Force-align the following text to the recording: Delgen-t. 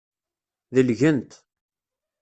Delgen-t. 0.73 1.31